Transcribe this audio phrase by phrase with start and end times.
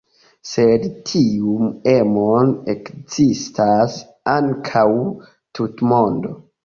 [0.51, 3.99] Sed tiun emon ekzistas
[4.37, 4.87] ankaŭ
[5.61, 6.35] tutmonde.